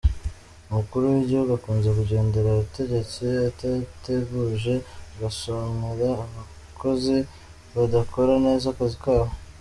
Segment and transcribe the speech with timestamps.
[0.69, 4.73] Umukuru w'igihugu akunze kugendera abategetsi atateguje,
[5.13, 7.17] agasomera abakozi
[7.75, 9.33] badakora neza akazi kabo.